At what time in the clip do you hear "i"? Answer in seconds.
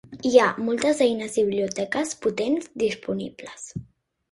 1.41-1.43